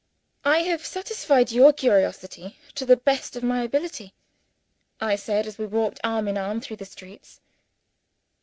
[0.43, 4.15] "I have satisfied your curiosity, to the best of my ability,"
[4.99, 7.39] I said, as we walked arm in arm through the streets.